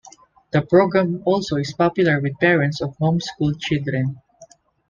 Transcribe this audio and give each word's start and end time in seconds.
The 0.49 0.63
program 0.63 1.21
also 1.25 1.57
is 1.57 1.75
popular 1.75 2.19
with 2.21 2.39
parents 2.39 2.81
of 2.81 2.97
home-schooled 2.97 3.59
children. 3.59 4.19